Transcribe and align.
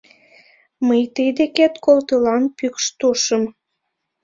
Мый 0.87 1.03
тый 1.13 1.29
декет 1.37 1.73
колтылам 1.85 2.43
пӱкш 2.57 2.85
тушым 2.99 3.43